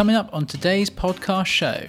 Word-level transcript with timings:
Coming 0.00 0.16
up 0.16 0.30
on 0.32 0.46
today's 0.46 0.88
podcast 0.88 1.44
show. 1.44 1.84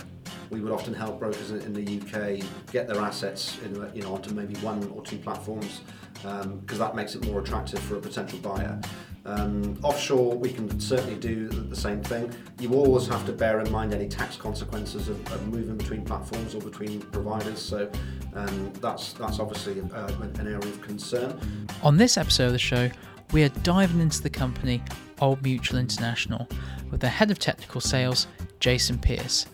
We 0.50 0.60
would 0.60 0.74
often 0.74 0.94
help 0.94 1.18
brokers 1.18 1.52
in 1.52 1.72
the 1.72 1.82
UK 1.82 2.46
get 2.70 2.86
their 2.86 3.00
assets 3.00 3.58
in, 3.64 3.90
you 3.96 4.02
know, 4.02 4.14
onto 4.14 4.34
maybe 4.34 4.54
one 4.56 4.86
or 4.90 5.02
two 5.02 5.18
platforms 5.18 5.80
because 6.16 6.44
um, 6.44 6.78
that 6.78 6.94
makes 6.94 7.16
it 7.16 7.26
more 7.26 7.40
attractive 7.40 7.80
for 7.80 7.96
a 7.96 8.02
potential 8.02 8.38
buyer. 8.40 8.82
Um, 9.24 9.80
offshore, 9.82 10.36
we 10.36 10.52
can 10.52 10.78
certainly 10.78 11.16
do 11.16 11.48
the 11.48 11.76
same 11.76 12.04
thing. 12.04 12.34
You 12.60 12.74
always 12.74 13.08
have 13.08 13.26
to 13.28 13.32
bear 13.32 13.62
in 13.62 13.72
mind 13.72 13.94
any 13.94 14.10
tax 14.10 14.36
consequences 14.36 15.08
of, 15.08 15.32
of 15.32 15.48
moving 15.48 15.78
between 15.78 16.04
platforms 16.04 16.54
or 16.54 16.60
between 16.60 17.00
providers. 17.00 17.62
So 17.62 17.90
um, 18.34 18.74
that's 18.82 19.14
that's 19.14 19.40
obviously 19.40 19.80
uh, 19.80 20.12
an 20.22 20.48
area 20.48 20.58
of 20.58 20.82
concern. 20.82 21.40
On 21.82 21.96
this 21.96 22.18
episode 22.18 22.48
of 22.48 22.52
the 22.52 22.60
show, 22.60 22.90
we 23.32 23.44
are 23.44 23.50
diving 23.50 24.02
into 24.02 24.22
the 24.22 24.30
company 24.30 24.82
Old 25.20 25.42
Mutual 25.44 25.80
International 25.80 26.48
with 26.90 27.02
the 27.02 27.10
head 27.10 27.32
of 27.32 27.40
technical 27.40 27.82
sales, 27.82 28.28
Jason 28.60 28.98
Pearce, 28.98 29.46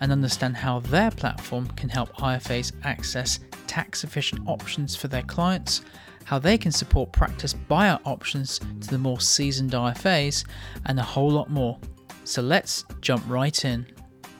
and 0.00 0.12
understand 0.12 0.56
how 0.56 0.80
their 0.80 1.10
platform 1.10 1.66
can 1.68 1.88
help 1.88 2.14
IFAs 2.16 2.72
access 2.84 3.40
tax 3.66 4.04
efficient 4.04 4.46
options 4.46 4.94
for 4.94 5.08
their 5.08 5.22
clients 5.22 5.82
how 6.26 6.40
they 6.40 6.58
can 6.58 6.72
support 6.72 7.12
practice 7.12 7.54
buyout 7.70 8.00
options 8.04 8.58
to 8.58 8.88
the 8.88 8.98
more 8.98 9.20
seasoned 9.20 9.70
IFAs, 9.70 10.44
and 10.86 10.98
a 10.98 11.02
whole 11.02 11.30
lot 11.30 11.48
more. 11.48 11.78
So 12.24 12.42
let's 12.42 12.84
jump 13.00 13.22
right 13.28 13.64
in. 13.64 13.86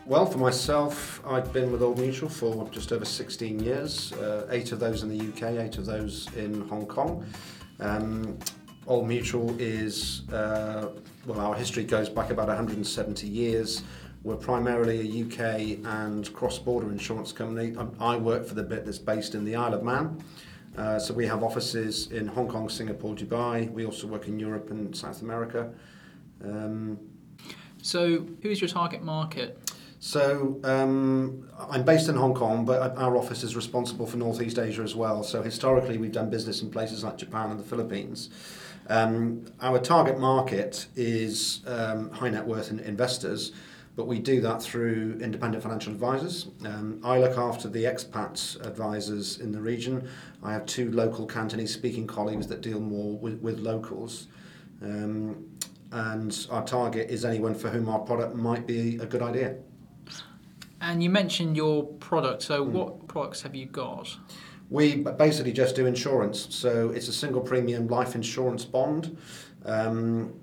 Well, 0.04 0.26
for 0.26 0.38
myself, 0.38 1.20
I've 1.24 1.52
been 1.52 1.70
with 1.70 1.82
Old 1.82 1.98
Mutual 1.98 2.28
for 2.28 2.68
just 2.70 2.92
over 2.92 3.04
16 3.04 3.60
years, 3.60 4.12
uh, 4.14 4.48
eight 4.50 4.72
of 4.72 4.80
those 4.80 5.04
in 5.04 5.16
the 5.16 5.28
UK, 5.28 5.54
eight 5.64 5.78
of 5.78 5.86
those 5.86 6.28
in 6.34 6.66
Hong 6.68 6.86
Kong. 6.86 7.24
Um, 7.78 8.36
Old 8.86 9.08
Mutual 9.08 9.54
is, 9.60 10.28
uh, 10.30 10.90
well, 11.26 11.40
our 11.40 11.54
history 11.54 11.82
goes 11.82 12.08
back 12.08 12.30
about 12.30 12.46
170 12.46 13.26
years. 13.26 13.82
We're 14.22 14.36
primarily 14.36 15.00
a 15.00 15.24
UK 15.24 15.84
and 15.84 16.32
cross 16.32 16.58
border 16.58 16.90
insurance 16.90 17.32
company. 17.32 17.76
I 17.98 18.16
work 18.16 18.46
for 18.46 18.54
the 18.54 18.62
bit 18.62 18.84
that's 18.84 18.98
based 18.98 19.34
in 19.34 19.44
the 19.44 19.56
Isle 19.56 19.74
of 19.74 19.82
Man. 19.82 20.22
Uh, 20.76 20.98
so 20.98 21.14
we 21.14 21.26
have 21.26 21.42
offices 21.42 22.12
in 22.12 22.28
Hong 22.28 22.48
Kong, 22.48 22.68
Singapore, 22.68 23.14
Dubai. 23.14 23.70
We 23.72 23.86
also 23.86 24.06
work 24.06 24.28
in 24.28 24.38
Europe 24.38 24.70
and 24.70 24.96
South 24.96 25.22
America. 25.22 25.72
Um, 26.44 26.98
so 27.82 28.26
who 28.42 28.48
is 28.50 28.60
your 28.60 28.68
target 28.68 29.02
market? 29.02 29.58
So 29.98 30.60
um, 30.62 31.48
I'm 31.70 31.82
based 31.82 32.08
in 32.08 32.14
Hong 32.14 32.34
Kong, 32.34 32.64
but 32.64 32.96
our 32.98 33.16
office 33.16 33.42
is 33.42 33.56
responsible 33.56 34.06
for 34.06 34.18
Northeast 34.18 34.58
Asia 34.58 34.82
as 34.82 34.94
well. 34.94 35.22
So 35.24 35.42
historically, 35.42 35.98
we've 35.98 36.12
done 36.12 36.30
business 36.30 36.62
in 36.62 36.70
places 36.70 37.02
like 37.02 37.16
Japan 37.16 37.50
and 37.50 37.58
the 37.58 37.64
Philippines. 37.64 38.30
Um, 38.88 39.44
our 39.60 39.78
target 39.78 40.18
market 40.18 40.86
is 40.94 41.60
um, 41.66 42.10
high 42.10 42.30
net 42.30 42.46
worth 42.46 42.70
investors 42.70 43.52
but 43.96 44.06
we 44.06 44.18
do 44.18 44.42
that 44.42 44.62
through 44.62 45.18
independent 45.22 45.62
financial 45.62 45.90
advisors. 45.90 46.48
Um, 46.66 47.00
I 47.02 47.18
look 47.18 47.38
after 47.38 47.66
the 47.66 47.84
expat 47.84 48.64
advisors 48.64 49.40
in 49.40 49.50
the 49.50 49.60
region. 49.60 50.06
I 50.42 50.52
have 50.52 50.66
two 50.66 50.92
local 50.92 51.26
Cantonese 51.26 51.72
speaking 51.72 52.06
colleagues 52.06 52.46
that 52.48 52.60
deal 52.60 52.78
more 52.78 53.16
with, 53.16 53.40
with 53.40 53.58
locals. 53.58 54.28
Um, 54.82 55.46
and 55.92 56.46
our 56.50 56.64
target 56.66 57.08
is 57.08 57.24
anyone 57.24 57.54
for 57.54 57.70
whom 57.70 57.88
our 57.88 58.00
product 58.00 58.34
might 58.34 58.66
be 58.66 58.98
a 58.98 59.06
good 59.06 59.22
idea. 59.22 59.56
And 60.82 61.02
you 61.02 61.08
mentioned 61.08 61.56
your 61.56 61.84
product, 61.84 62.42
so 62.42 62.62
mm. 62.62 62.68
what 62.68 63.08
products 63.08 63.40
have 63.42 63.54
you 63.54 63.64
got? 63.64 64.14
We 64.70 64.96
basically 64.96 65.52
just 65.52 65.76
do 65.76 65.86
insurance. 65.86 66.48
So 66.54 66.90
it's 66.90 67.08
a 67.08 67.12
single 67.12 67.40
premium 67.40 67.86
life 67.88 68.14
insurance 68.14 68.64
bond. 68.64 69.16
Um, 69.64 70.34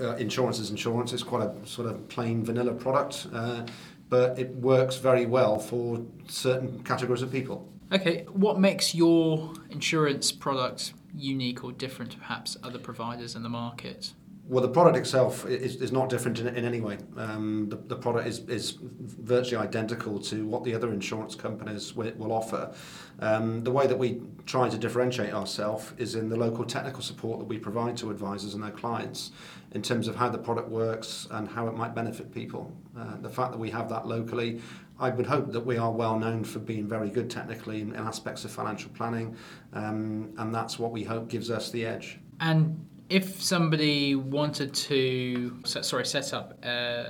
uh, 0.00 0.16
insurance 0.16 0.58
is 0.58 0.70
insurance. 0.70 1.12
It's 1.12 1.22
quite 1.22 1.42
a 1.48 1.66
sort 1.66 1.88
of 1.88 2.08
plain 2.08 2.44
vanilla 2.44 2.74
product, 2.74 3.26
uh, 3.32 3.64
but 4.08 4.38
it 4.38 4.54
works 4.56 4.96
very 4.96 5.26
well 5.26 5.58
for 5.58 6.04
certain 6.28 6.82
categories 6.84 7.22
of 7.22 7.30
people. 7.30 7.68
Okay, 7.92 8.24
what 8.32 8.58
makes 8.58 8.94
your 8.94 9.52
insurance 9.70 10.32
product 10.32 10.94
unique 11.14 11.62
or 11.62 11.70
different 11.72 12.12
to 12.12 12.18
perhaps 12.18 12.56
other 12.62 12.78
providers 12.78 13.36
in 13.36 13.42
the 13.42 13.48
market? 13.48 14.14
Well, 14.46 14.60
the 14.60 14.68
product 14.68 14.98
itself 14.98 15.46
is, 15.46 15.76
is 15.76 15.90
not 15.90 16.10
different 16.10 16.38
in, 16.38 16.48
in 16.48 16.66
any 16.66 16.82
way. 16.82 16.98
Um, 17.16 17.66
the, 17.70 17.76
the 17.76 17.96
product 17.96 18.28
is, 18.28 18.40
is 18.40 18.76
virtually 18.80 19.56
identical 19.56 20.18
to 20.20 20.46
what 20.46 20.64
the 20.64 20.74
other 20.74 20.92
insurance 20.92 21.34
companies 21.34 21.94
will, 21.94 22.12
will 22.16 22.30
offer. 22.30 22.74
Um, 23.20 23.64
the 23.64 23.70
way 23.70 23.86
that 23.86 23.98
we 23.98 24.20
try 24.44 24.68
to 24.68 24.76
differentiate 24.76 25.32
ourselves 25.32 25.94
is 25.96 26.14
in 26.14 26.28
the 26.28 26.36
local 26.36 26.64
technical 26.64 27.00
support 27.00 27.38
that 27.38 27.46
we 27.46 27.58
provide 27.58 27.96
to 27.98 28.10
advisors 28.10 28.52
and 28.52 28.62
their 28.62 28.70
clients 28.70 29.30
in 29.72 29.80
terms 29.80 30.08
of 30.08 30.16
how 30.16 30.28
the 30.28 30.38
product 30.38 30.68
works 30.68 31.26
and 31.30 31.48
how 31.48 31.66
it 31.66 31.74
might 31.74 31.94
benefit 31.94 32.30
people. 32.30 32.70
Uh, 32.98 33.16
the 33.22 33.30
fact 33.30 33.50
that 33.50 33.58
we 33.58 33.70
have 33.70 33.88
that 33.88 34.06
locally, 34.06 34.60
I 35.00 35.08
would 35.08 35.26
hope 35.26 35.52
that 35.52 35.64
we 35.64 35.78
are 35.78 35.90
well 35.90 36.18
known 36.18 36.44
for 36.44 36.58
being 36.58 36.86
very 36.86 37.08
good 37.08 37.30
technically 37.30 37.80
in, 37.80 37.94
in 37.94 37.96
aspects 37.96 38.44
of 38.44 38.50
financial 38.50 38.90
planning, 38.90 39.36
um, 39.72 40.34
and 40.36 40.54
that's 40.54 40.78
what 40.78 40.92
we 40.92 41.02
hope 41.02 41.28
gives 41.28 41.50
us 41.50 41.70
the 41.70 41.86
edge. 41.86 42.18
And 42.40 42.86
if 43.08 43.42
somebody 43.42 44.14
wanted 44.14 44.74
to, 44.74 45.56
sorry, 45.64 46.06
set 46.06 46.32
up 46.32 46.58
uh, 46.62 47.04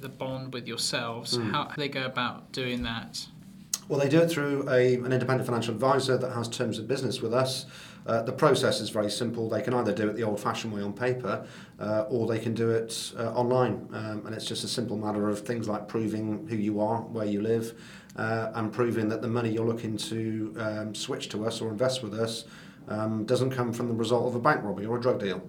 the 0.00 0.08
bond 0.08 0.52
with 0.52 0.66
yourselves, 0.66 1.38
mm. 1.38 1.50
how 1.50 1.64
do 1.64 1.74
they 1.76 1.88
go 1.88 2.04
about 2.04 2.52
doing 2.52 2.82
that? 2.82 3.26
Well, 3.88 4.00
they 4.00 4.08
do 4.08 4.20
it 4.20 4.30
through 4.30 4.68
a, 4.68 4.96
an 4.96 5.12
independent 5.12 5.46
financial 5.46 5.72
advisor 5.72 6.18
that 6.18 6.32
has 6.32 6.48
terms 6.48 6.78
of 6.78 6.86
business 6.86 7.22
with 7.22 7.32
us. 7.32 7.66
Uh, 8.06 8.22
the 8.22 8.32
process 8.32 8.80
is 8.80 8.90
very 8.90 9.10
simple. 9.10 9.48
They 9.48 9.62
can 9.62 9.74
either 9.74 9.92
do 9.92 10.08
it 10.08 10.16
the 10.16 10.24
old-fashioned 10.24 10.72
way 10.72 10.82
on 10.82 10.92
paper, 10.92 11.46
uh, 11.78 12.02
or 12.08 12.26
they 12.26 12.38
can 12.38 12.54
do 12.54 12.70
it 12.70 13.12
uh, 13.18 13.32
online. 13.32 13.88
Um, 13.92 14.26
and 14.26 14.34
it's 14.34 14.46
just 14.46 14.64
a 14.64 14.68
simple 14.68 14.96
matter 14.96 15.28
of 15.28 15.46
things 15.46 15.68
like 15.68 15.88
proving 15.88 16.46
who 16.48 16.56
you 16.56 16.80
are, 16.80 17.00
where 17.00 17.26
you 17.26 17.40
live, 17.40 17.74
uh, 18.16 18.50
and 18.54 18.72
proving 18.72 19.08
that 19.08 19.22
the 19.22 19.28
money 19.28 19.50
you're 19.50 19.66
looking 19.66 19.96
to 19.96 20.54
um, 20.58 20.94
switch 20.94 21.28
to 21.30 21.46
us 21.46 21.60
or 21.60 21.70
invest 21.70 22.02
with 22.02 22.14
us 22.14 22.44
um, 22.88 23.24
doesn't 23.24 23.50
come 23.50 23.72
from 23.72 23.88
the 23.88 23.94
result 23.94 24.28
of 24.28 24.34
a 24.34 24.38
bank 24.38 24.64
robbery 24.64 24.86
or 24.86 24.98
a 24.98 25.00
drug 25.00 25.20
deal. 25.20 25.42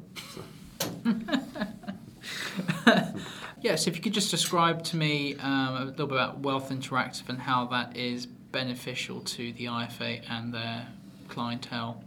yes, 3.61 3.87
if 3.87 3.95
you 3.95 4.01
could 4.01 4.13
just 4.13 4.31
describe 4.31 4.83
to 4.85 4.97
me 4.97 5.35
um, 5.35 5.75
a 5.75 5.85
little 5.85 6.07
bit 6.07 6.15
about 6.15 6.39
Wealth 6.39 6.69
Interactive 6.69 7.29
and 7.29 7.39
how 7.39 7.65
that 7.67 7.95
is 7.95 8.25
beneficial 8.25 9.21
to 9.21 9.53
the 9.53 9.65
IFA 9.65 10.23
and 10.29 10.53
their 10.53 10.87
clientele. 11.27 12.03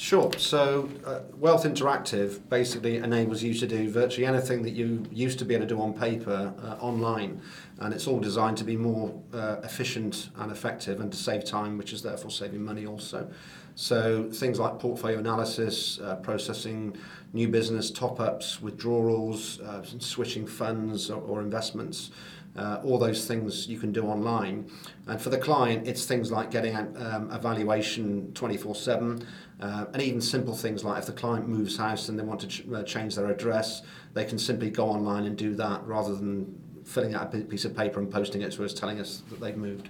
Sure. 0.00 0.32
So, 0.38 0.88
uh, 1.04 1.20
Wealth 1.36 1.64
Interactive 1.64 2.40
basically 2.48 2.96
enables 2.96 3.42
you 3.42 3.52
to 3.52 3.66
do 3.66 3.90
virtually 3.90 4.24
anything 4.24 4.62
that 4.62 4.70
you 4.70 5.04
used 5.12 5.38
to 5.40 5.44
be 5.44 5.54
able 5.54 5.66
to 5.66 5.74
do 5.74 5.78
on 5.82 5.92
paper 5.92 6.54
uh, 6.64 6.82
online, 6.82 7.42
and 7.80 7.92
it's 7.92 8.06
all 8.06 8.18
designed 8.18 8.56
to 8.56 8.64
be 8.64 8.78
more 8.78 9.14
uh, 9.34 9.56
efficient 9.62 10.30
and 10.38 10.50
effective 10.50 11.00
and 11.00 11.12
to 11.12 11.18
save 11.18 11.44
time, 11.44 11.76
which 11.76 11.92
is 11.92 12.00
therefore 12.00 12.30
saving 12.30 12.64
money 12.64 12.86
also. 12.86 13.30
So, 13.74 14.30
things 14.30 14.58
like 14.58 14.78
portfolio 14.78 15.18
analysis, 15.18 16.00
uh, 16.00 16.16
processing 16.16 16.96
new 17.34 17.48
business 17.48 17.90
top 17.90 18.20
ups, 18.20 18.62
withdrawals, 18.62 19.60
uh, 19.60 19.84
switching 19.98 20.46
funds 20.46 21.10
or, 21.10 21.20
or 21.20 21.42
investments. 21.42 22.10
Uh, 22.56 22.80
all 22.84 22.98
those 22.98 23.26
things 23.26 23.68
you 23.68 23.78
can 23.78 23.92
do 23.92 24.06
online. 24.06 24.68
And 25.06 25.20
for 25.22 25.30
the 25.30 25.38
client, 25.38 25.86
it's 25.86 26.04
things 26.04 26.32
like 26.32 26.50
getting 26.50 26.76
um, 26.76 27.28
a 27.30 27.38
valuation 27.38 28.32
24 28.34 28.74
7, 28.74 29.26
uh, 29.60 29.86
and 29.92 30.02
even 30.02 30.20
simple 30.20 30.56
things 30.56 30.82
like 30.82 30.98
if 30.98 31.06
the 31.06 31.12
client 31.12 31.48
moves 31.48 31.76
house 31.76 32.08
and 32.08 32.18
they 32.18 32.24
want 32.24 32.40
to 32.40 32.48
ch- 32.48 32.64
uh, 32.74 32.82
change 32.82 33.14
their 33.14 33.30
address, 33.30 33.82
they 34.14 34.24
can 34.24 34.38
simply 34.38 34.68
go 34.68 34.88
online 34.88 35.26
and 35.26 35.36
do 35.36 35.54
that 35.54 35.86
rather 35.86 36.14
than 36.14 36.58
filling 36.84 37.14
out 37.14 37.32
a 37.34 37.38
piece 37.38 37.64
of 37.64 37.76
paper 37.76 38.00
and 38.00 38.10
posting 38.10 38.42
it 38.42 38.50
to 38.52 38.64
us 38.64 38.74
telling 38.74 38.98
us 39.00 39.22
that 39.30 39.40
they've 39.40 39.56
moved. 39.56 39.88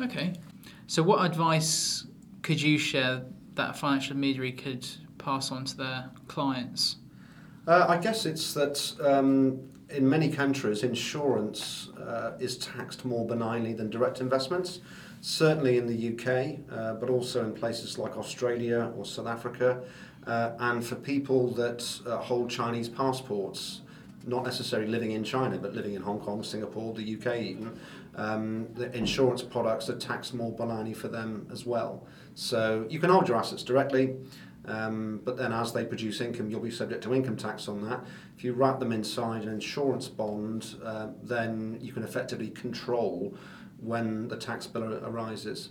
Okay. 0.00 0.34
So, 0.86 1.02
what 1.02 1.24
advice 1.24 2.06
could 2.42 2.60
you 2.60 2.78
share 2.78 3.24
that 3.54 3.70
a 3.70 3.72
financial 3.72 4.12
intermediary 4.12 4.52
could 4.52 4.86
pass 5.18 5.50
on 5.50 5.64
to 5.64 5.76
their 5.76 6.10
clients? 6.28 6.96
Uh, 7.66 7.86
I 7.88 7.98
guess 7.98 8.26
it's 8.26 8.52
that 8.54 8.92
um, 9.02 9.60
in 9.94 10.08
many 10.08 10.28
countries, 10.28 10.82
insurance 10.82 11.88
uh, 12.00 12.32
is 12.38 12.56
taxed 12.58 13.04
more 13.04 13.26
benignly 13.26 13.72
than 13.72 13.90
direct 13.90 14.20
investments 14.20 14.80
certainly 15.24 15.78
in 15.78 15.86
the 15.86 16.12
UK, 16.12 16.58
uh, 16.70 16.92
but 16.94 17.08
also 17.08 17.42
in 17.46 17.52
places 17.54 17.96
like 17.96 18.14
Australia 18.18 18.92
or 18.94 19.06
South 19.06 19.26
Africa, 19.26 19.80
uh, 20.26 20.50
and 20.58 20.84
for 20.84 20.96
people 20.96 21.50
that 21.52 21.82
uh, 22.06 22.18
hold 22.18 22.50
Chinese 22.50 22.90
passports, 22.90 23.80
not 24.26 24.44
necessarily 24.44 24.86
living 24.86 25.12
in 25.12 25.24
China, 25.24 25.56
but 25.56 25.74
living 25.74 25.94
in 25.94 26.02
Hong 26.02 26.20
Kong, 26.20 26.42
Singapore, 26.42 26.92
the 26.92 27.16
UK 27.16 27.38
even, 27.38 27.78
um, 28.16 28.68
the 28.74 28.94
insurance 28.94 29.42
products 29.42 29.88
are 29.88 29.96
taxed 29.96 30.34
more 30.34 30.52
benignly 30.52 30.92
for 30.92 31.08
them 31.08 31.46
as 31.50 31.64
well. 31.64 32.06
So 32.34 32.86
you 32.90 32.98
can 32.98 33.08
hold 33.08 33.26
your 33.26 33.38
assets 33.38 33.62
directly. 33.62 34.16
Um, 34.66 35.20
but 35.24 35.36
then 35.36 35.52
as 35.52 35.72
they 35.72 35.84
produce 35.84 36.20
income, 36.20 36.50
you'll 36.50 36.60
be 36.60 36.70
subject 36.70 37.02
to 37.04 37.14
income 37.14 37.36
tax 37.36 37.68
on 37.68 37.82
that. 37.88 38.04
If 38.36 38.44
you 38.44 38.54
wrap 38.54 38.80
them 38.80 38.92
inside 38.92 39.42
an 39.42 39.50
insurance 39.50 40.08
bond, 40.08 40.76
uh, 40.82 41.08
then 41.22 41.78
you 41.80 41.92
can 41.92 42.02
effectively 42.02 42.50
control 42.50 43.36
when 43.80 44.28
the 44.28 44.36
tax 44.36 44.66
bill 44.66 44.94
arises. 45.04 45.70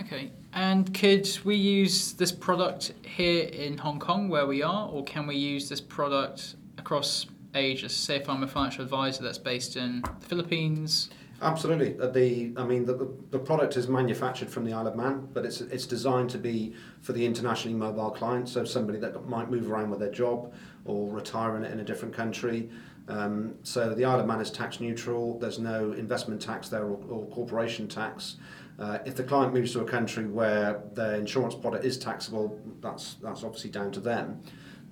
Okay, 0.00 0.32
and 0.52 0.92
could 0.92 1.28
we 1.44 1.54
use 1.54 2.14
this 2.14 2.32
product 2.32 2.92
here 3.04 3.44
in 3.44 3.78
Hong 3.78 4.00
Kong 4.00 4.28
where 4.28 4.46
we 4.46 4.60
are, 4.60 4.88
or 4.88 5.04
can 5.04 5.28
we 5.28 5.36
use 5.36 5.68
this 5.68 5.80
product 5.80 6.56
across 6.78 7.26
Asia? 7.54 7.88
Say 7.88 8.16
if 8.16 8.28
I'm 8.28 8.42
a 8.42 8.48
financial 8.48 8.82
advisor 8.82 9.22
that's 9.22 9.38
based 9.38 9.76
in 9.76 10.02
the 10.02 10.26
Philippines. 10.26 11.10
Absolutely. 11.44 11.98
Uh, 12.00 12.06
The 12.06 12.54
I 12.56 12.64
mean 12.64 12.86
the, 12.86 13.08
the, 13.30 13.38
product 13.38 13.76
is 13.76 13.86
manufactured 13.86 14.48
from 14.48 14.64
the 14.64 14.72
Isle 14.72 14.86
of 14.86 14.96
Man, 14.96 15.28
but 15.34 15.44
it's 15.44 15.60
it's 15.60 15.86
designed 15.86 16.30
to 16.30 16.38
be 16.38 16.74
for 17.02 17.12
the 17.12 17.24
internationally 17.24 17.76
mobile 17.76 18.10
client. 18.10 18.48
So 18.48 18.64
somebody 18.64 18.98
that 19.00 19.28
might 19.28 19.50
move 19.50 19.70
around 19.70 19.90
with 19.90 20.00
their 20.00 20.10
job 20.10 20.54
or 20.86 21.10
retire 21.12 21.56
in, 21.56 21.64
in 21.64 21.80
a 21.80 21.84
different 21.84 22.14
country. 22.14 22.70
Um, 23.08 23.56
so 23.62 23.94
the 23.94 24.06
Isle 24.06 24.20
of 24.20 24.26
Man 24.26 24.40
is 24.40 24.50
tax 24.50 24.80
neutral. 24.80 25.38
There's 25.38 25.58
no 25.58 25.92
investment 25.92 26.40
tax 26.40 26.70
there 26.70 26.84
or, 26.84 26.98
or 27.10 27.26
corporation 27.26 27.88
tax. 27.88 28.36
Uh, 28.78 28.98
if 29.04 29.14
the 29.14 29.22
client 29.22 29.52
moves 29.52 29.72
to 29.72 29.80
a 29.80 29.84
country 29.84 30.26
where 30.26 30.82
their 30.94 31.16
insurance 31.16 31.54
product 31.54 31.84
is 31.84 31.98
taxable, 31.98 32.58
that's 32.80 33.14
that's 33.22 33.44
obviously 33.44 33.70
down 33.70 33.92
to 33.92 34.00
them. 34.00 34.40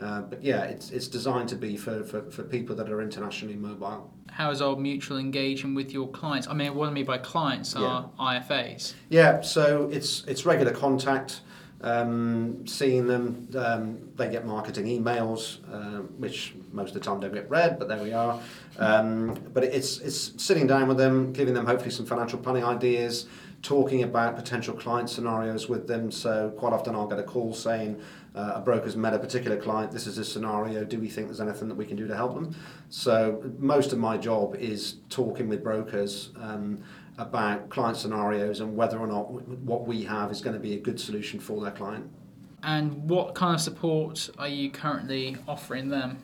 Uh, 0.00 0.22
but 0.22 0.42
yeah, 0.42 0.62
it's 0.64 0.90
it's 0.90 1.08
designed 1.08 1.48
to 1.50 1.56
be 1.56 1.76
for, 1.76 2.02
for, 2.04 2.22
for 2.30 2.42
people 2.42 2.74
that 2.76 2.90
are 2.90 3.00
internationally 3.00 3.56
mobile. 3.56 4.12
How 4.30 4.50
is 4.50 4.62
Old 4.62 4.80
Mutual 4.80 5.18
engaging 5.18 5.74
with 5.74 5.92
your 5.92 6.08
clients? 6.08 6.48
I 6.48 6.54
mean, 6.54 6.74
what 6.74 6.88
I 6.88 6.92
mean 6.92 7.04
by 7.04 7.18
clients 7.18 7.76
are 7.76 8.10
IFAs. 8.18 8.94
Yeah, 9.10 9.42
so 9.42 9.88
it's 9.92 10.24
it's 10.24 10.46
regular 10.46 10.72
contact, 10.72 11.42
um, 11.82 12.66
seeing 12.66 13.06
them. 13.06 13.48
Um, 13.56 14.08
they 14.16 14.30
get 14.30 14.46
marketing 14.46 14.86
emails, 14.86 15.58
uh, 15.72 16.02
which 16.18 16.54
most 16.72 16.88
of 16.88 16.94
the 16.94 17.00
time 17.00 17.20
don't 17.20 17.34
get 17.34 17.48
read, 17.50 17.78
but 17.78 17.88
there 17.88 18.02
we 18.02 18.12
are. 18.12 18.40
Um, 18.78 19.38
but 19.52 19.64
it's 19.64 19.98
it's 19.98 20.42
sitting 20.42 20.66
down 20.66 20.88
with 20.88 20.96
them, 20.96 21.32
giving 21.32 21.54
them 21.54 21.66
hopefully 21.66 21.90
some 21.90 22.06
financial 22.06 22.38
planning 22.38 22.64
ideas, 22.64 23.26
talking 23.62 24.02
about 24.02 24.36
potential 24.36 24.74
client 24.74 25.08
scenarios 25.08 25.68
with 25.68 25.86
them. 25.86 26.10
So 26.10 26.50
quite 26.58 26.72
often 26.72 26.94
I'll 26.94 27.06
get 27.06 27.18
a 27.18 27.22
call 27.22 27.54
saying 27.54 28.00
uh, 28.34 28.52
a 28.56 28.60
broker's 28.60 28.96
met 28.96 29.14
a 29.14 29.18
particular 29.18 29.56
client. 29.56 29.92
This 29.92 30.06
is 30.06 30.18
a 30.18 30.24
scenario. 30.24 30.84
Do 30.84 30.98
we 30.98 31.08
think 31.08 31.28
there's 31.28 31.40
anything 31.40 31.68
that 31.68 31.76
we 31.76 31.86
can 31.86 31.96
do 31.96 32.08
to 32.08 32.16
help 32.16 32.34
them? 32.34 32.54
So 32.90 33.42
most 33.58 33.92
of 33.92 33.98
my 33.98 34.18
job 34.18 34.56
is 34.56 34.96
talking 35.08 35.48
with 35.48 35.62
brokers. 35.62 36.30
Um, 36.36 36.82
about 37.18 37.68
client 37.68 37.96
scenarios 37.96 38.60
and 38.60 38.76
whether 38.76 38.98
or 38.98 39.06
not 39.06 39.30
what 39.30 39.86
we 39.86 40.02
have 40.02 40.30
is 40.30 40.40
going 40.40 40.54
to 40.54 40.60
be 40.60 40.74
a 40.74 40.80
good 40.80 40.98
solution 40.98 41.38
for 41.38 41.60
their 41.62 41.70
client. 41.70 42.10
And 42.62 43.08
what 43.08 43.34
kind 43.34 43.54
of 43.54 43.60
support 43.60 44.30
are 44.38 44.48
you 44.48 44.70
currently 44.70 45.36
offering 45.48 45.88
them? 45.88 46.18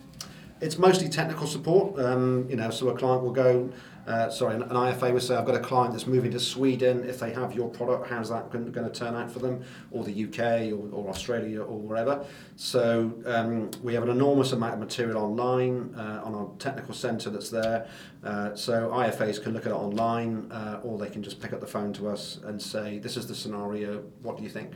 It's 0.61 0.79
mostly 0.79 1.09
technical 1.09 1.47
support. 1.47 1.99
Um, 2.01 2.47
you 2.49 2.57
know, 2.57 2.71
so 2.71 2.89
a 2.89 2.97
client 2.97 3.23
will 3.23 3.33
go, 3.33 3.71
uh, 4.09 4.29
sorry, 4.29 4.57
an 4.57 4.63
IFA 4.63 5.13
will 5.13 5.21
say, 5.21 5.37
I've 5.37 5.47
got 5.47 5.55
a 5.55 5.61
client 5.61 5.93
that's 5.93 6.07
moving 6.07 6.33
to 6.33 6.41
Sweden. 6.41 7.09
If 7.09 7.21
they 7.21 7.33
have 7.33 7.55
your 7.55 7.69
product, 7.69 8.09
how's 8.09 8.31
that 8.31 8.51
going 8.51 8.73
to 8.73 8.91
turn 8.91 9.15
out 9.15 9.31
for 9.31 9.39
them? 9.39 9.63
Or 9.93 10.03
the 10.03 10.25
UK 10.25 10.73
or, 10.73 10.89
or 10.93 11.11
Australia 11.11 11.63
or 11.63 11.79
wherever. 11.79 12.25
So 12.57 13.13
um, 13.27 13.71
we 13.85 13.95
have 13.95 14.03
an 14.03 14.11
enormous 14.11 14.53
amount 14.53 14.75
of 14.75 14.81
material 14.81 15.19
online 15.19 15.95
uh, 15.95 16.23
on 16.25 16.35
our 16.35 16.51
technical 16.59 16.95
centre 16.95 17.31
that's 17.31 17.51
there. 17.51 17.87
Uh, 18.25 18.55
so 18.57 18.89
IFAs 18.89 19.41
can 19.41 19.55
look 19.55 19.65
at 19.65 19.71
it 19.71 19.77
online 19.77 20.51
uh, 20.51 20.81
or 20.83 20.99
they 20.99 21.09
can 21.11 21.23
just 21.23 21.41
pick 21.41 21.53
up 21.53 21.61
the 21.61 21.67
phone 21.67 21.93
to 21.93 22.09
us 22.09 22.41
and 22.45 22.61
say, 22.61 22.99
this 22.99 23.17
is 23.17 23.29
the 23.29 23.35
scenario, 23.35 24.03
what 24.23 24.37
do 24.37 24.43
you 24.43 24.49
think? 24.49 24.73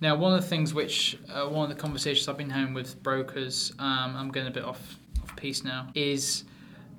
Now, 0.00 0.16
one 0.16 0.32
of 0.32 0.40
the 0.40 0.48
things 0.48 0.72
which, 0.72 1.18
uh, 1.28 1.46
one 1.46 1.70
of 1.70 1.76
the 1.76 1.80
conversations 1.80 2.26
I've 2.26 2.38
been 2.38 2.48
having 2.48 2.72
with 2.72 3.02
brokers, 3.02 3.74
um, 3.78 4.16
I'm 4.16 4.32
getting 4.32 4.48
a 4.48 4.50
bit 4.50 4.64
off 4.64 4.98
piece 5.40 5.64
now, 5.64 5.88
is 5.94 6.44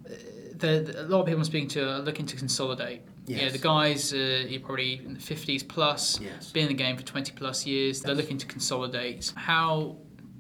uh, 0.05 0.09
the, 0.57 0.95
a 0.99 1.03
lot 1.03 1.21
of 1.21 1.25
people 1.27 1.39
I'm 1.39 1.45
speaking 1.45 1.69
to 1.69 1.89
are 1.95 1.99
looking 1.99 2.25
to 2.25 2.35
consolidate. 2.35 3.01
Yes. 3.27 3.41
Yeah, 3.41 3.49
the 3.49 3.57
guys, 3.59 4.13
uh, 4.13 4.45
you're 4.49 4.59
probably 4.61 4.93
in 5.05 5.13
the 5.13 5.19
50s 5.19 5.67
plus, 5.67 6.19
Yes. 6.19 6.51
been 6.51 6.63
in 6.63 6.69
the 6.69 6.73
game 6.83 6.97
for 6.97 7.03
20 7.03 7.31
plus 7.33 7.65
years, 7.65 8.01
they're 8.01 8.15
looking 8.15 8.37
to 8.39 8.45
consolidate. 8.47 9.31
How 9.35 9.97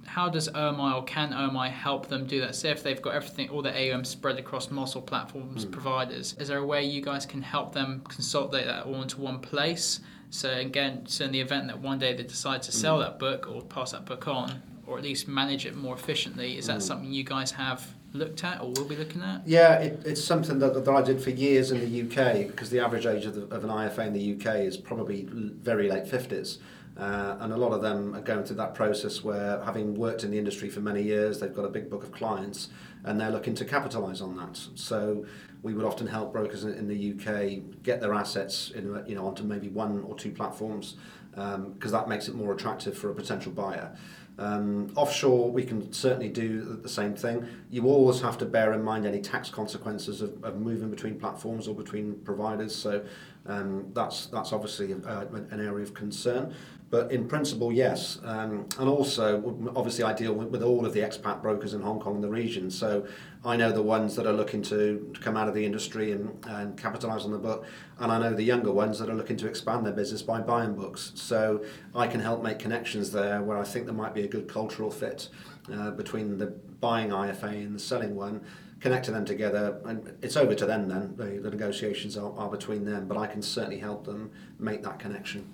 how 0.07 0.27
does 0.27 0.49
OMI 0.49 0.93
or 0.95 1.03
can 1.05 1.31
OMI 1.31 1.69
help 1.69 2.07
them 2.09 2.25
do 2.25 2.41
that? 2.41 2.53
Say 2.55 2.69
if 2.71 2.83
they've 2.83 3.01
got 3.01 3.13
everything, 3.13 3.47
all 3.49 3.61
the 3.61 3.71
AUM 3.71 4.03
spread 4.03 4.37
across 4.39 4.69
multiple 4.69 5.03
platforms, 5.03 5.63
Hmm. 5.63 5.71
providers, 5.71 6.35
is 6.39 6.49
there 6.49 6.57
a 6.57 6.65
way 6.65 6.83
you 6.83 7.01
guys 7.01 7.25
can 7.25 7.41
help 7.41 7.71
them 7.73 8.01
consolidate 8.09 8.65
that 8.65 8.85
all 8.87 9.01
into 9.01 9.21
one 9.21 9.39
place? 9.39 10.01
So 10.29 10.49
again, 10.51 11.03
so 11.05 11.25
in 11.25 11.31
the 11.31 11.39
event 11.39 11.67
that 11.67 11.79
one 11.79 11.97
day 11.99 12.13
they 12.13 12.23
decide 12.23 12.61
to 12.63 12.71
sell 12.73 12.99
that 12.99 13.19
book 13.19 13.47
or 13.49 13.61
pass 13.61 13.91
that 13.91 14.05
book 14.05 14.27
on, 14.27 14.61
or 14.91 14.97
at 14.97 15.03
least 15.03 15.27
manage 15.27 15.65
it 15.65 15.75
more 15.75 15.95
efficiently, 15.95 16.57
is 16.57 16.67
that 16.67 16.75
Hmm. 16.75 16.79
something 16.81 17.11
you 17.13 17.23
guys 17.23 17.51
have 17.51 17.87
looked 18.13 18.43
at 18.43 18.61
or 18.61 18.67
will 18.71 18.83
be 18.85 18.95
looking 18.97 19.21
at? 19.21 19.41
Yeah, 19.47 19.75
it, 19.75 20.01
it's 20.05 20.23
something 20.23 20.59
that, 20.59 20.73
that 20.73 20.87
I 20.93 21.01
did 21.01 21.21
for 21.21 21.29
years 21.29 21.71
in 21.71 21.79
the 21.79 22.01
UK 22.01 22.47
because 22.47 22.69
the 22.69 22.79
average 22.79 23.05
age 23.05 23.25
of, 23.25 23.35
the, 23.35 23.43
of 23.55 23.63
an 23.63 23.69
IFA 23.69 24.07
in 24.07 24.13
the 24.13 24.33
UK 24.35 24.55
is 24.57 24.75
probably 24.75 25.27
very 25.31 25.89
late 25.89 26.03
50s. 26.03 26.57
Uh, 26.97 27.37
and 27.39 27.53
a 27.53 27.57
lot 27.57 27.71
of 27.71 27.81
them 27.81 28.13
are 28.13 28.21
going 28.21 28.43
through 28.43 28.57
that 28.57 28.75
process 28.75 29.23
where, 29.23 29.61
having 29.63 29.95
worked 29.95 30.25
in 30.25 30.29
the 30.31 30.37
industry 30.37 30.69
for 30.69 30.81
many 30.81 31.01
years, 31.01 31.39
they've 31.39 31.55
got 31.55 31.63
a 31.63 31.69
big 31.69 31.89
book 31.89 32.03
of 32.03 32.11
clients 32.11 32.67
and 33.05 33.19
they're 33.19 33.31
looking 33.31 33.55
to 33.55 33.63
capitalise 33.63 34.19
on 34.19 34.35
that. 34.35 34.59
So 34.75 35.25
we 35.63 35.73
would 35.73 35.85
often 35.85 36.05
help 36.05 36.33
brokers 36.33 36.65
in, 36.65 36.73
in 36.73 36.87
the 36.89 37.13
UK 37.13 37.81
get 37.81 38.01
their 38.01 38.13
assets 38.13 38.71
in, 38.75 39.01
you 39.07 39.15
know, 39.15 39.25
onto 39.25 39.43
maybe 39.43 39.69
one 39.69 40.03
or 40.03 40.15
two 40.15 40.31
platforms 40.31 40.97
because 41.31 41.93
that 41.93 42.09
makes 42.09 42.27
it 42.27 42.35
more 42.35 42.51
attractive 42.53 42.97
for 42.97 43.09
a 43.09 43.15
potential 43.15 43.53
buyer. 43.53 43.95
Um, 44.41 44.91
offshore, 44.95 45.51
we 45.51 45.63
can 45.63 45.93
certainly 45.93 46.27
do 46.27 46.79
the 46.81 46.89
same 46.89 47.13
thing. 47.13 47.47
You 47.69 47.85
always 47.85 48.21
have 48.21 48.39
to 48.39 48.45
bear 48.45 48.73
in 48.73 48.83
mind 48.83 49.05
any 49.05 49.21
tax 49.21 49.51
consequences 49.51 50.23
of, 50.23 50.43
of 50.43 50.59
moving 50.59 50.89
between 50.89 51.19
platforms 51.19 51.67
or 51.67 51.75
between 51.75 52.15
providers. 52.25 52.73
So 52.75 53.05
um, 53.45 53.91
that's 53.93 54.27
that's 54.27 54.53
obviously 54.53 54.93
uh, 54.93 55.25
an 55.31 55.59
area 55.59 55.83
of 55.83 55.93
concern. 55.93 56.53
But 56.91 57.09
in 57.09 57.25
principle, 57.25 57.71
yes. 57.71 58.19
Um, 58.25 58.67
and 58.77 58.89
also, 58.89 59.71
obviously, 59.77 60.03
I 60.03 60.11
deal 60.11 60.33
with, 60.33 60.49
with 60.49 60.61
all 60.61 60.85
of 60.85 60.91
the 60.91 60.99
expat 60.99 61.41
brokers 61.41 61.73
in 61.73 61.81
Hong 61.81 62.01
Kong 62.01 62.15
and 62.15 62.23
the 62.23 62.29
region. 62.29 62.69
So 62.69 63.07
I 63.45 63.55
know 63.55 63.71
the 63.71 63.81
ones 63.81 64.13
that 64.17 64.27
are 64.27 64.33
looking 64.33 64.61
to, 64.63 65.13
come 65.21 65.37
out 65.37 65.47
of 65.47 65.53
the 65.53 65.65
industry 65.65 66.11
and, 66.11 66.45
and 66.49 66.77
capitalise 66.77 67.23
on 67.23 67.31
the 67.31 67.37
book. 67.37 67.65
And 67.99 68.11
I 68.11 68.19
know 68.19 68.33
the 68.33 68.43
younger 68.43 68.73
ones 68.73 68.99
that 68.99 69.09
are 69.09 69.13
looking 69.13 69.37
to 69.37 69.47
expand 69.47 69.85
their 69.85 69.93
business 69.93 70.21
by 70.21 70.41
buying 70.41 70.75
books. 70.75 71.13
So 71.15 71.63
I 71.95 72.07
can 72.07 72.19
help 72.19 72.43
make 72.43 72.59
connections 72.59 73.09
there 73.09 73.41
where 73.41 73.57
I 73.57 73.63
think 73.63 73.85
there 73.85 73.95
might 73.95 74.13
be 74.13 74.23
a 74.23 74.27
good 74.27 74.49
cultural 74.49 74.91
fit 74.91 75.29
uh, 75.71 75.91
between 75.91 76.37
the 76.37 76.47
buying 76.81 77.11
IFA 77.11 77.53
and 77.53 77.73
the 77.73 77.79
selling 77.79 78.17
one 78.17 78.41
connecting 78.81 79.13
them 79.13 79.25
together 79.25 79.79
and 79.85 80.11
it's 80.21 80.35
over 80.35 80.55
to 80.55 80.65
them 80.65 80.87
then 80.89 81.13
the, 81.15 81.39
the 81.39 81.49
negotiations 81.49 82.17
are, 82.17 82.33
are 82.37 82.49
between 82.49 82.83
them 82.83 83.07
but 83.07 83.17
I 83.17 83.27
can 83.27 83.41
certainly 83.41 83.79
help 83.79 84.05
them 84.05 84.31
make 84.59 84.83
that 84.83 84.99
connection 84.99 85.47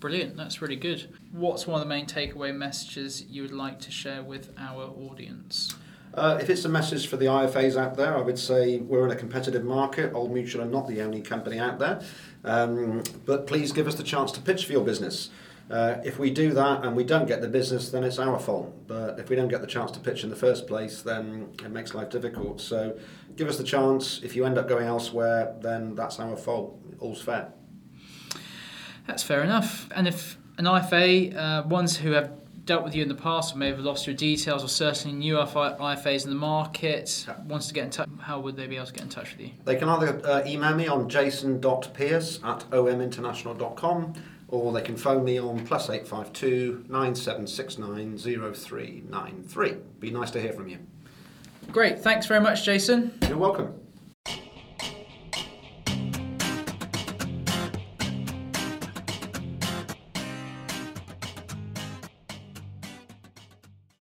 Brilliant, 0.00 0.34
that's 0.34 0.62
really 0.62 0.76
good. 0.76 1.14
What's 1.30 1.66
one 1.66 1.78
of 1.78 1.86
the 1.86 1.94
main 1.94 2.06
takeaway 2.06 2.56
messages 2.56 3.26
you 3.28 3.42
would 3.42 3.52
like 3.52 3.78
to 3.80 3.90
share 3.90 4.22
with 4.22 4.50
our 4.56 4.84
audience? 4.84 5.74
Uh, 6.14 6.38
if 6.40 6.48
it's 6.48 6.64
a 6.64 6.70
message 6.70 7.06
for 7.06 7.18
the 7.18 7.26
IFAs 7.26 7.76
out 7.76 7.96
there, 7.96 8.16
I 8.16 8.22
would 8.22 8.38
say 8.38 8.78
we're 8.78 9.04
in 9.04 9.10
a 9.10 9.16
competitive 9.16 9.62
market. 9.62 10.12
Old 10.14 10.32
Mutual 10.32 10.62
are 10.62 10.66
not 10.66 10.88
the 10.88 11.02
only 11.02 11.20
company 11.20 11.58
out 11.58 11.78
there. 11.78 12.02
Um, 12.44 13.02
but 13.26 13.46
please 13.46 13.72
give 13.72 13.86
us 13.86 13.94
the 13.94 14.02
chance 14.02 14.32
to 14.32 14.40
pitch 14.40 14.64
for 14.64 14.72
your 14.72 14.84
business. 14.84 15.28
Uh, 15.70 16.00
if 16.04 16.18
we 16.18 16.30
do 16.30 16.52
that 16.52 16.84
and 16.84 16.96
we 16.96 17.04
don't 17.04 17.26
get 17.26 17.40
the 17.40 17.48
business, 17.48 17.90
then 17.90 18.02
it's 18.02 18.18
our 18.18 18.38
fault. 18.40 18.88
But 18.88 19.20
if 19.20 19.28
we 19.28 19.36
don't 19.36 19.48
get 19.48 19.60
the 19.60 19.68
chance 19.68 19.92
to 19.92 20.00
pitch 20.00 20.24
in 20.24 20.30
the 20.30 20.36
first 20.36 20.66
place, 20.66 21.02
then 21.02 21.50
it 21.64 21.70
makes 21.70 21.94
life 21.94 22.10
difficult. 22.10 22.60
So 22.60 22.98
give 23.36 23.48
us 23.48 23.56
the 23.56 23.64
chance. 23.64 24.20
If 24.24 24.34
you 24.34 24.44
end 24.44 24.58
up 24.58 24.68
going 24.68 24.86
elsewhere, 24.86 25.54
then 25.60 25.94
that's 25.94 26.18
our 26.18 26.36
fault. 26.36 26.76
All's 26.98 27.22
fair. 27.22 27.52
That's 29.06 29.22
fair 29.22 29.42
enough. 29.42 29.88
And 29.94 30.08
if 30.08 30.36
an 30.58 30.64
IFA, 30.64 31.36
uh, 31.36 31.62
ones 31.68 31.96
who 31.96 32.12
have 32.12 32.32
dealt 32.64 32.84
with 32.84 32.94
you 32.94 33.02
in 33.02 33.08
the 33.08 33.14
past 33.14 33.54
or 33.54 33.58
may 33.58 33.68
have 33.68 33.78
lost 33.78 34.06
your 34.06 34.14
details 34.14 34.62
or 34.62 34.68
certainly 34.68 35.16
new 35.16 35.34
IFAs 35.36 36.24
in 36.24 36.30
the 36.30 36.36
market 36.36 37.26
wants 37.46 37.68
to 37.68 37.74
get 37.74 37.84
in 37.84 37.90
touch, 37.90 38.08
how 38.20 38.38
would 38.40 38.56
they 38.56 38.66
be 38.66 38.76
able 38.76 38.86
to 38.86 38.92
get 38.92 39.02
in 39.02 39.08
touch 39.08 39.32
with 39.32 39.40
you? 39.40 39.50
They 39.64 39.76
can 39.76 39.88
either 39.88 40.20
uh, 40.26 40.42
email 40.46 40.74
me 40.74 40.86
on 40.86 41.08
jason.pearce 41.08 42.40
at 42.44 42.60
ominternational.com 42.70 44.14
or 44.50 44.72
they 44.72 44.82
can 44.82 44.96
phone 44.96 45.24
me 45.24 45.38
on 45.38 45.64
plus 45.66 45.88
852 45.88 46.84
9769 46.88 48.18
0393. 48.18 49.76
Be 49.98 50.10
nice 50.10 50.30
to 50.32 50.40
hear 50.40 50.52
from 50.52 50.68
you. 50.68 50.78
Great, 51.72 52.00
thanks 52.00 52.26
very 52.26 52.40
much, 52.40 52.64
Jason. 52.64 53.12
You're 53.28 53.38
welcome. 53.38 53.79